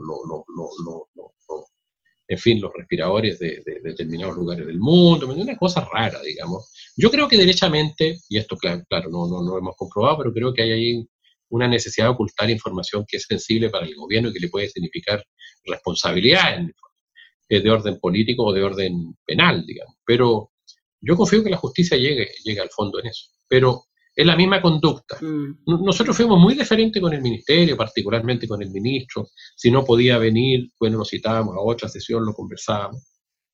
en 2.29 2.39
fin, 2.39 2.61
los 2.61 2.71
respiradores 2.75 3.39
de, 3.39 3.63
determinados 3.83 4.37
lugares 4.37 4.67
del 4.67 4.79
mundo, 4.79 5.27
una 5.27 5.57
cosa 5.57 5.89
rara, 5.91 6.21
digamos. 6.21 6.71
Yo 6.99 7.11
creo 7.11 7.29
que 7.29 7.39
derechamente, 7.39 8.19
y 8.29 8.37
esto 8.37 8.59
claro, 8.59 8.85
claro 8.91 9.09
no, 9.09 9.27
no, 9.27 9.43
no 9.43 9.53
lo 9.53 9.59
hemos 9.59 9.77
comprobado, 9.77 10.19
pero 10.19 10.35
creo 10.35 10.53
que 10.53 10.61
hay 10.65 10.73
ahí 10.73 11.09
una 11.51 11.69
necesidad 11.69 12.07
de 12.07 12.13
ocultar 12.13 12.51
información 12.51 13.05
que 13.07 13.19
es 13.19 13.25
sensible 13.25 13.71
para 13.71 13.87
el 13.87 13.95
gobierno 13.95 14.31
y 14.31 14.33
que 14.33 14.41
le 14.41 14.49
puede 14.49 14.69
significar 14.69 15.25
responsabilidad 15.65 16.57
en 16.57 16.73
de 17.59 17.71
orden 17.71 17.99
político 17.99 18.45
o 18.45 18.53
de 18.53 18.63
orden 18.63 19.17
penal, 19.27 19.67
digamos. 19.67 19.97
Pero 20.05 20.53
yo 21.01 21.17
confío 21.17 21.43
que 21.43 21.51
la 21.51 21.57
justicia 21.57 21.97
llegue, 21.97 22.29
llegue 22.45 22.61
al 22.61 22.71
fondo 22.71 23.01
en 23.01 23.09
eso. 23.09 23.27
Pero 23.49 23.87
es 24.15 24.27
la 24.27 24.37
misma 24.37 24.63
conducta. 24.63 25.19
Mm. 25.21 25.63
Nosotros 25.85 26.17
fuimos 26.17 26.39
muy 26.39 26.55
diferentes 26.55 27.03
con 27.03 27.13
el 27.13 27.23
ministerio, 27.23 27.77
particularmente 27.77 28.47
con 28.47 28.63
el 28.63 28.71
ministro. 28.71 29.29
Si 29.57 29.71
no 29.71 29.85
podía 29.85 30.19
venir, 30.19 30.71
bueno, 30.79 30.99
nos 30.99 31.11
citábamos 31.11 31.57
a 31.57 31.61
otra 31.61 31.89
sesión, 31.89 32.25
lo 32.25 32.35
conversábamos. 32.35 33.03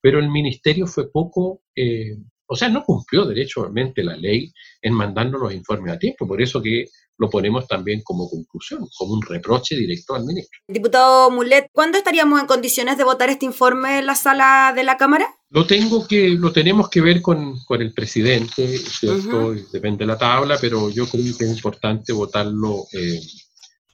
Pero 0.01 0.19
el 0.19 0.29
ministerio 0.29 0.87
fue 0.87 1.11
poco, 1.11 1.63
eh, 1.75 2.17
o 2.47 2.55
sea, 2.55 2.69
no 2.69 2.85
cumplió 2.85 3.25
derechamente 3.25 4.05
la 4.05 4.17
ley 4.17 4.53
en 4.83 4.93
mandarnos 4.93 5.41
los 5.41 5.55
informes 5.55 5.95
a 5.95 5.99
tiempo. 5.99 6.27
Por 6.27 6.43
eso 6.43 6.61
que 6.61 6.87
lo 7.19 7.31
ponemos 7.31 7.67
también 7.67 8.03
como 8.03 8.29
conclusión, 8.29 8.87
como 8.97 9.15
un 9.15 9.23
reproche 9.23 9.75
directo 9.77 10.15
al 10.15 10.25
ministro. 10.25 10.61
Diputado 10.69 11.31
Mulet, 11.31 11.69
¿cuándo 11.73 11.99
estaríamos 11.99 12.41
en 12.41 12.47
condiciones 12.47 12.99
de 12.99 13.05
votar 13.05 13.31
este 13.31 13.47
informe 13.47 13.99
en 13.99 14.07
la 14.07 14.15
sala 14.15 14.73
de 14.75 14.85
la 14.85 14.97
Cámara? 14.97 15.27
Lo 15.51 15.67
tengo 15.67 16.07
que, 16.07 16.31
lo 16.31 16.53
tenemos 16.53 16.89
que 16.89 17.01
ver 17.01 17.23
con, 17.23 17.59
con 17.65 17.81
el 17.81 17.93
presidente, 17.93 18.79
¿cierto? 18.79 19.55
Depende 19.73 19.99
de 19.99 20.07
la 20.07 20.19
tabla, 20.19 20.59
pero 20.61 20.91
yo 20.91 21.07
creo 21.07 21.37
que 21.37 21.45
es 21.45 21.51
importante 21.51 22.13
votarlo, 22.13 22.85
eh, 22.93 23.21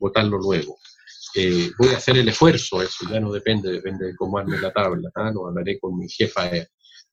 votarlo 0.01 0.39
luego. 0.39 0.79
Eh, 1.35 1.71
voy 1.79 1.89
a 1.89 1.97
hacer 1.99 2.17
el 2.19 2.29
esfuerzo, 2.29 2.83
eso 2.83 3.07
ya 3.11 3.21
no 3.21 3.33
depende, 3.33 3.71
depende 3.73 4.07
de 4.07 4.17
cómo 4.17 4.39
arme 4.39 4.61
la 4.61 4.73
tabla, 4.73 5.11
¿ah? 5.15 5.31
lo 5.33 5.47
hablaré 5.47 5.79
con 5.79 5.97
mi 5.97 6.09
jefa 6.09 6.51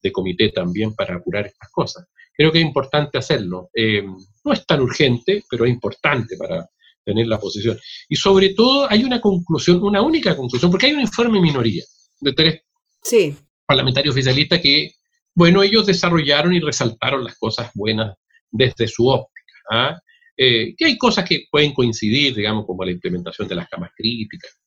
de, 0.01 0.11
comité 0.11 0.49
también 0.49 0.93
para 0.95 1.15
apurar 1.15 1.47
estas 1.47 1.69
cosas 1.71 2.05
creo 2.39 2.53
que 2.53 2.59
es 2.59 2.65
importante 2.65 3.17
hacerlo. 3.17 3.69
Eh, 3.75 4.01
no 4.01 4.53
es 4.53 4.65
tan 4.65 4.79
urgente, 4.79 5.43
pero 5.49 5.65
es 5.65 5.71
importante 5.71 6.37
para 6.37 6.69
tener 7.03 7.27
la 7.27 7.37
posición. 7.37 7.77
Y 8.07 8.15
sobre 8.15 8.53
todo 8.53 8.89
hay 8.89 9.03
una 9.03 9.19
conclusión, 9.19 9.83
una 9.83 10.01
única 10.01 10.37
conclusión, 10.37 10.71
porque 10.71 10.85
hay 10.85 10.93
un 10.93 11.01
informe 11.01 11.41
minoría 11.41 11.83
de 12.21 12.31
tres 12.31 12.61
sí. 13.03 13.35
parlamentarios 13.65 14.15
oficialistas 14.15 14.61
que, 14.61 14.91
bueno, 15.35 15.61
ellos 15.61 15.85
desarrollaron 15.85 16.53
y 16.53 16.61
resaltaron 16.61 17.25
las 17.25 17.37
cosas 17.37 17.71
buenas 17.75 18.15
desde 18.49 18.87
su 18.87 19.09
óptica. 19.09 19.53
¿ah? 19.69 19.99
Eh, 20.37 20.75
que 20.77 20.85
hay 20.85 20.97
cosas 20.97 21.27
que 21.27 21.43
pueden 21.51 21.73
coincidir, 21.73 22.33
digamos, 22.35 22.65
como 22.65 22.85
la 22.85 22.91
implementación 22.91 23.49
de 23.49 23.55
las 23.55 23.67
camas 23.67 23.91
críticas, 23.93 24.57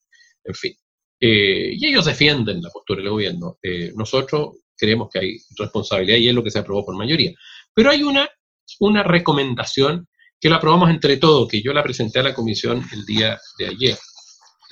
en 0.44 0.54
fin. 0.54 0.74
Eh, 1.18 1.70
y 1.72 1.86
ellos 1.86 2.04
defienden 2.04 2.60
la 2.60 2.68
postura 2.68 3.00
del 3.00 3.12
gobierno. 3.12 3.56
nosotros 3.96 4.56
creemos 4.82 5.08
que 5.12 5.20
hay 5.20 5.36
responsabilidad 5.56 6.18
y 6.18 6.28
es 6.28 6.34
lo 6.34 6.42
que 6.42 6.50
se 6.50 6.58
aprobó 6.58 6.84
por 6.84 6.96
mayoría. 6.96 7.32
Pero 7.72 7.90
hay 7.90 8.02
una, 8.02 8.28
una 8.80 9.04
recomendación 9.04 10.08
que 10.40 10.50
la 10.50 10.56
aprobamos 10.56 10.90
entre 10.90 11.18
todos, 11.18 11.48
que 11.48 11.62
yo 11.62 11.72
la 11.72 11.84
presenté 11.84 12.18
a 12.18 12.24
la 12.24 12.34
comisión 12.34 12.82
el 12.92 13.04
día 13.06 13.38
de 13.58 13.68
ayer, 13.68 13.96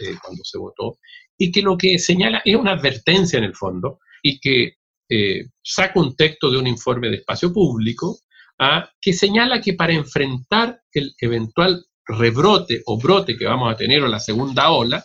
eh, 0.00 0.16
cuando 0.20 0.42
se 0.42 0.58
votó, 0.58 0.98
y 1.38 1.52
que 1.52 1.62
lo 1.62 1.78
que 1.78 1.96
señala 2.00 2.42
es 2.44 2.56
una 2.56 2.72
advertencia 2.72 3.38
en 3.38 3.44
el 3.44 3.54
fondo, 3.54 4.00
y 4.20 4.40
que 4.40 4.74
eh, 5.08 5.46
saca 5.62 6.00
un 6.00 6.16
texto 6.16 6.50
de 6.50 6.58
un 6.58 6.66
informe 6.66 7.08
de 7.08 7.18
espacio 7.18 7.52
público, 7.52 8.18
¿ah? 8.58 8.90
que 9.00 9.12
señala 9.12 9.60
que 9.60 9.74
para 9.74 9.92
enfrentar 9.92 10.80
el 10.92 11.14
eventual 11.20 11.84
rebrote 12.04 12.82
o 12.86 12.98
brote 12.98 13.36
que 13.36 13.44
vamos 13.44 13.72
a 13.72 13.76
tener 13.76 14.02
o 14.02 14.08
la 14.08 14.18
segunda 14.18 14.72
ola, 14.72 15.04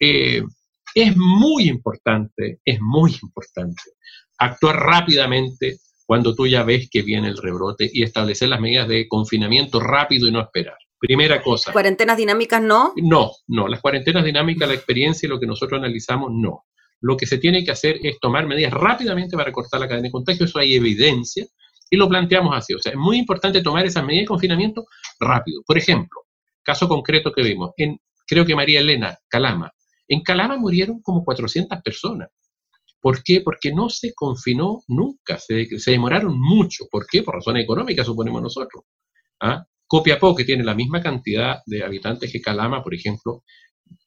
eh, 0.00 0.42
es 0.94 1.16
muy 1.16 1.68
importante, 1.68 2.60
es 2.64 2.78
muy 2.80 3.14
importante 3.22 3.82
actuar 4.38 4.76
rápidamente 4.76 5.78
cuando 6.06 6.34
tú 6.34 6.46
ya 6.46 6.62
ves 6.62 6.88
que 6.90 7.02
viene 7.02 7.28
el 7.28 7.36
rebrote 7.36 7.88
y 7.92 8.02
establecer 8.02 8.48
las 8.48 8.60
medidas 8.60 8.88
de 8.88 9.08
confinamiento 9.08 9.80
rápido 9.80 10.28
y 10.28 10.32
no 10.32 10.40
esperar. 10.40 10.76
Primera 10.98 11.42
cosa. 11.42 11.72
¿Cuarentenas 11.72 12.16
dinámicas 12.16 12.62
no? 12.62 12.92
No, 12.96 13.32
no. 13.48 13.66
Las 13.66 13.80
cuarentenas 13.80 14.24
dinámicas, 14.24 14.68
la 14.68 14.74
experiencia 14.74 15.26
y 15.26 15.30
lo 15.30 15.40
que 15.40 15.46
nosotros 15.46 15.78
analizamos, 15.78 16.30
no. 16.32 16.64
Lo 17.00 17.16
que 17.16 17.26
se 17.26 17.38
tiene 17.38 17.64
que 17.64 17.72
hacer 17.72 17.98
es 18.02 18.20
tomar 18.20 18.46
medidas 18.46 18.72
rápidamente 18.72 19.36
para 19.36 19.50
cortar 19.50 19.80
la 19.80 19.88
cadena 19.88 20.06
de 20.06 20.12
contagio. 20.12 20.46
Eso 20.46 20.60
hay 20.60 20.74
evidencia 20.76 21.44
y 21.90 21.96
lo 21.96 22.08
planteamos 22.08 22.56
así. 22.56 22.72
O 22.74 22.78
sea, 22.78 22.92
es 22.92 22.98
muy 22.98 23.18
importante 23.18 23.60
tomar 23.62 23.84
esas 23.84 24.04
medidas 24.04 24.22
de 24.22 24.28
confinamiento 24.28 24.84
rápido. 25.18 25.62
Por 25.66 25.76
ejemplo, 25.76 26.20
caso 26.62 26.88
concreto 26.88 27.32
que 27.32 27.42
vimos, 27.42 27.72
en, 27.76 27.98
creo 28.26 28.46
que 28.46 28.54
María 28.54 28.80
Elena, 28.80 29.18
Calama. 29.28 29.72
En 30.06 30.22
Calama 30.22 30.56
murieron 30.56 31.02
como 31.02 31.24
400 31.24 31.80
personas. 31.82 32.28
¿Por 33.02 33.24
qué? 33.24 33.40
Porque 33.40 33.72
no 33.72 33.88
se 33.90 34.14
confinó 34.14 34.82
nunca, 34.86 35.36
se, 35.36 35.66
demoraron 35.86 36.40
mucho. 36.40 36.84
¿Por 36.88 37.04
qué? 37.10 37.24
Por 37.24 37.34
razones 37.34 37.64
económicas, 37.64 38.06
suponemos 38.06 38.40
nosotros. 38.40 38.84
¿Ah? 39.40 39.66
Copiapó, 39.88 40.36
que 40.36 40.44
tiene 40.44 40.62
la 40.62 40.76
misma 40.76 41.02
cantidad 41.02 41.58
de 41.66 41.82
habitantes 41.82 42.30
que 42.30 42.40
Calama, 42.40 42.80
por 42.80 42.94
ejemplo, 42.94 43.42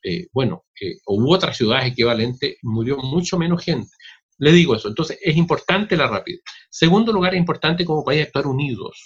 eh, 0.02 0.28
bueno, 0.32 0.64
eh, 0.82 0.96
otras 1.06 1.58
ciudades 1.58 1.92
equivalentes, 1.92 2.56
murió 2.64 2.98
mucho 2.98 3.38
menos 3.38 3.62
gente. 3.66 3.92
Le 4.38 4.54
digo 4.54 4.75
eso, 4.75 4.88
entonces 4.88 5.20
es 5.22 5.36
importante 5.36 5.98
la 5.98 6.08
rapidez. 6.08 6.42
Segundo 6.70 7.12
lugar, 7.12 7.34
es 7.34 7.40
importante 7.40 7.84
como 7.84 8.04
país 8.04 8.25
actuar 8.25 8.48
unidos. 8.48 8.98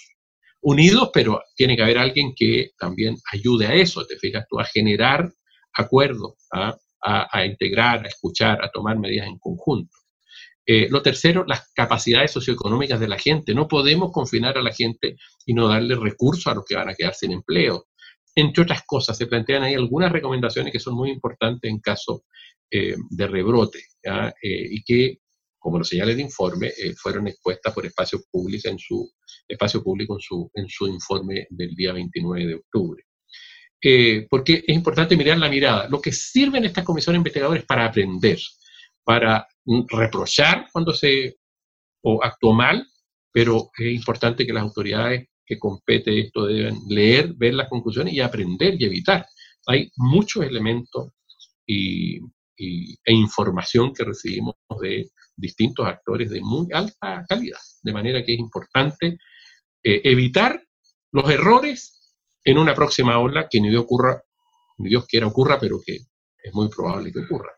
unidos, 0.62 1.10
pero 1.12 1.42
tiene 1.56 1.74
que 1.74 1.82
haber 1.82 1.98
alguien 1.98 2.32
que 2.36 2.70
también 2.78 3.16
ayude 3.32 3.66
a 3.66 3.74
eso, 3.74 4.06
te 4.06 4.16
fijas 4.18 4.44
tú, 4.48 4.60
a 4.60 4.64
generar 4.64 5.32
acuerdos, 5.74 6.34
a, 6.52 6.76
a, 7.02 7.44
integrar, 7.44 8.04
a 8.04 8.08
escuchar, 8.08 8.62
a 8.62 8.70
tomar 8.70 8.98
medidas 8.98 9.26
en 9.26 9.38
conjunto. 9.38 9.96
Eh, 10.66 10.88
lo 10.90 11.02
tercero, 11.02 11.44
las 11.46 11.72
capacidades 11.72 12.30
socioeconómicas 12.30 13.00
de 13.00 13.08
la 13.08 13.18
gente. 13.18 13.54
No 13.54 13.66
podemos 13.66 14.12
confinar 14.12 14.56
a 14.58 14.62
la 14.62 14.72
gente 14.72 15.16
y 15.46 15.54
no 15.54 15.68
darle 15.68 15.96
recursos 15.96 16.46
a 16.46 16.54
los 16.54 16.64
que 16.64 16.76
van 16.76 16.88
a 16.88 16.94
quedar 16.94 17.14
sin 17.14 17.32
empleo. 17.32 17.86
Entre 18.34 18.62
otras 18.62 18.82
cosas, 18.86 19.16
se 19.16 19.26
plantean 19.26 19.64
ahí 19.64 19.74
algunas 19.74 20.12
recomendaciones 20.12 20.72
que 20.72 20.78
son 20.78 20.94
muy 20.94 21.10
importantes 21.10 21.68
en 21.70 21.80
caso 21.80 22.24
eh, 22.70 22.94
de 23.10 23.26
rebrote 23.26 23.80
eh, 24.04 24.32
y 24.42 24.84
que, 24.84 25.18
como 25.58 25.78
lo 25.78 25.84
señala 25.84 26.12
el 26.12 26.20
informe, 26.20 26.70
fueron 26.96 27.26
expuestas 27.26 27.74
por 27.74 27.84
Espacio 27.84 28.20
Público 28.30 28.68
en 28.68 28.78
su, 28.78 29.10
espacio 29.48 29.82
público 29.82 30.14
en 30.14 30.20
su, 30.20 30.50
en 30.54 30.68
su 30.68 30.86
informe 30.86 31.46
del 31.50 31.74
día 31.74 31.92
29 31.92 32.46
de 32.46 32.54
octubre. 32.54 33.02
Porque 34.28 34.64
es 34.66 34.74
importante 34.74 35.16
mirar 35.16 35.38
la 35.38 35.48
mirada. 35.48 35.88
Lo 35.88 36.00
que 36.00 36.12
sirven 36.12 36.64
estas 36.64 36.84
comisiones 36.84 37.18
investigadoras 37.18 37.62
es 37.62 37.66
para 37.66 37.86
aprender, 37.86 38.38
para 39.04 39.46
reprochar 39.88 40.68
cuando 40.72 40.92
se 40.92 41.36
o 42.02 42.22
actuó 42.22 42.52
mal, 42.52 42.86
pero 43.32 43.70
es 43.78 43.94
importante 43.94 44.46
que 44.46 44.52
las 44.52 44.62
autoridades 44.62 45.28
que 45.44 45.58
compete 45.58 46.20
esto 46.20 46.46
deben 46.46 46.78
leer, 46.88 47.34
ver 47.34 47.54
las 47.54 47.68
conclusiones 47.68 48.14
y 48.14 48.20
aprender 48.20 48.76
y 48.78 48.84
evitar. 48.84 49.26
Hay 49.66 49.90
muchos 49.96 50.44
elementos 50.44 51.08
y, 51.66 52.18
e 52.56 53.12
información 53.12 53.92
que 53.94 54.04
recibimos 54.04 54.54
de 54.80 55.10
distintos 55.36 55.86
actores 55.86 56.30
de 56.30 56.40
muy 56.40 56.68
alta 56.72 57.24
calidad, 57.28 57.58
de 57.82 57.92
manera 57.92 58.22
que 58.22 58.34
es 58.34 58.38
importante 58.38 59.18
eh, 59.82 60.00
evitar 60.04 60.62
los 61.12 61.28
errores 61.30 61.99
en 62.44 62.58
una 62.58 62.74
próxima 62.74 63.18
ola 63.18 63.48
que 63.48 63.60
ni 63.60 63.68
Dios, 63.68 63.84
ocurra, 63.84 64.22
ni 64.78 64.88
Dios 64.88 65.06
quiera 65.06 65.26
ocurra, 65.26 65.58
pero 65.58 65.80
que 65.84 65.96
es 66.42 66.54
muy 66.54 66.68
probable 66.68 67.12
que 67.12 67.20
ocurra, 67.20 67.52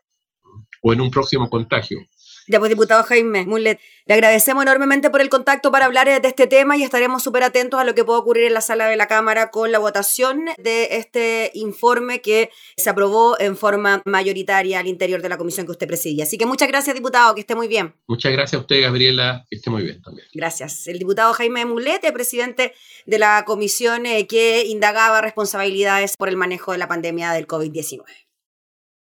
o 0.81 0.93
en 0.93 1.01
un 1.01 1.09
próximo 1.09 1.49
contagio. 1.49 1.99
Ya 2.47 2.59
pues, 2.59 2.69
diputado 2.69 3.03
Jaime 3.03 3.45
Mulet, 3.45 3.79
le 4.05 4.13
agradecemos 4.13 4.63
enormemente 4.63 5.09
por 5.09 5.21
el 5.21 5.29
contacto 5.29 5.71
para 5.71 5.85
hablar 5.85 6.07
de 6.07 6.27
este 6.27 6.47
tema 6.47 6.75
y 6.75 6.83
estaremos 6.83 7.23
súper 7.23 7.43
atentos 7.43 7.79
a 7.79 7.83
lo 7.85 7.95
que 7.95 8.03
pueda 8.03 8.19
ocurrir 8.19 8.45
en 8.45 8.53
la 8.53 8.61
sala 8.61 8.87
de 8.87 8.97
la 8.97 9.07
Cámara 9.07 9.49
con 9.49 9.71
la 9.71 9.79
votación 9.79 10.45
de 10.57 10.97
este 10.97 11.51
informe 11.53 12.21
que 12.21 12.49
se 12.75 12.89
aprobó 12.89 13.39
en 13.39 13.55
forma 13.55 14.01
mayoritaria 14.05 14.79
al 14.79 14.87
interior 14.87 15.21
de 15.21 15.29
la 15.29 15.37
comisión 15.37 15.65
que 15.65 15.71
usted 15.71 15.87
presidía. 15.87 16.25
Así 16.25 16.37
que 16.37 16.45
muchas 16.45 16.67
gracias, 16.67 16.95
diputado, 16.95 17.33
que 17.33 17.41
esté 17.41 17.55
muy 17.55 17.67
bien. 17.67 17.95
Muchas 18.07 18.33
gracias 18.33 18.59
a 18.59 18.61
usted, 18.61 18.81
Gabriela, 18.81 19.45
que 19.49 19.55
esté 19.55 19.69
muy 19.69 19.83
bien 19.83 20.01
también. 20.01 20.27
Gracias. 20.33 20.87
El 20.87 20.99
diputado 20.99 21.33
Jaime 21.33 21.65
Mulet, 21.65 22.01
presidente 22.13 22.73
de 23.05 23.19
la 23.19 23.43
comisión 23.45 24.05
eh, 24.05 24.27
que 24.27 24.65
indagaba 24.65 25.21
responsabilidades 25.21 26.17
por 26.17 26.29
el 26.29 26.37
manejo 26.37 26.73
de 26.73 26.77
la 26.77 26.87
pandemia 26.87 27.31
del 27.31 27.47
COVID-19. 27.47 28.03